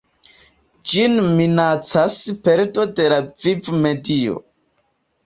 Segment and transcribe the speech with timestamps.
[0.91, 2.15] Ĝin minacas
[2.47, 4.41] perdo de la vivmedio.